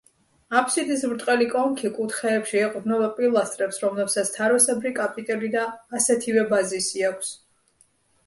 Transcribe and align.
აფსიდის 0.59 1.01
ბრტყელი 1.09 1.47
კონქი 1.49 1.89
კუთხეებში 1.97 2.59
ეყრდნობა 2.61 3.09
პილასტრებს, 3.19 3.77
რომლებსაც 3.85 4.31
თაროსებრი 4.37 4.93
კაპიტელი 5.01 5.51
და 5.57 5.65
ასეთივე 5.99 6.47
ბაზისი 6.55 7.05
აქვს. 7.11 7.31